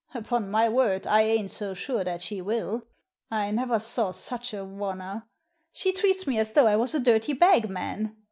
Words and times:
Upon 0.15 0.49
my 0.49 0.67
word, 0.67 1.05
I 1.05 1.21
ain't 1.21 1.51
so 1.51 1.75
sure 1.75 2.03
that 2.03 2.23
she 2.23 2.41
will— 2.41 2.87
I 3.29 3.51
never 3.51 3.77
saw 3.77 4.09
such 4.09 4.51
a 4.51 4.61
oner. 4.61 5.27
She 5.71 5.93
treats 5.93 6.25
me 6.25 6.39
as 6.39 6.53
though 6.53 6.65
I 6.65 6.75
was 6.75 6.95
a 6.95 6.99
dirty 6.99 7.33
bagman. 7.33 8.17